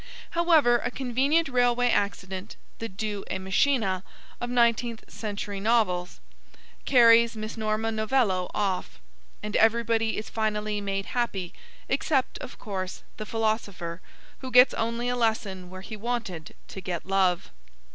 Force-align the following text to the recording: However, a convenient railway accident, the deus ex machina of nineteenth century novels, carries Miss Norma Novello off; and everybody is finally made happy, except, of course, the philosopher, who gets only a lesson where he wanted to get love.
However, 0.31 0.79
a 0.79 0.89
convenient 0.89 1.47
railway 1.47 1.89
accident, 1.91 2.55
the 2.79 2.89
deus 2.89 3.23
ex 3.29 3.39
machina 3.39 4.01
of 4.39 4.49
nineteenth 4.49 5.03
century 5.11 5.59
novels, 5.59 6.19
carries 6.85 7.35
Miss 7.37 7.55
Norma 7.55 7.91
Novello 7.91 8.49
off; 8.55 8.99
and 9.43 9.55
everybody 9.55 10.17
is 10.17 10.27
finally 10.27 10.81
made 10.81 11.05
happy, 11.05 11.53
except, 11.87 12.39
of 12.39 12.57
course, 12.57 13.03
the 13.17 13.27
philosopher, 13.27 14.01
who 14.39 14.49
gets 14.49 14.73
only 14.73 15.07
a 15.07 15.15
lesson 15.15 15.69
where 15.69 15.81
he 15.81 15.95
wanted 15.95 16.55
to 16.69 16.81
get 16.81 17.05
love. 17.05 17.51